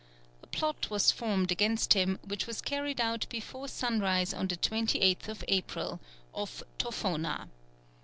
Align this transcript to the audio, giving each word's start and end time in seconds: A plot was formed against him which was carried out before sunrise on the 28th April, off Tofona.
A 0.41 0.47
plot 0.47 0.89
was 0.89 1.11
formed 1.11 1.51
against 1.51 1.93
him 1.93 2.17
which 2.25 2.47
was 2.47 2.59
carried 2.59 2.99
out 2.99 3.27
before 3.29 3.67
sunrise 3.67 4.33
on 4.33 4.47
the 4.47 4.57
28th 4.57 5.43
April, 5.47 5.99
off 6.33 6.63
Tofona. 6.79 7.47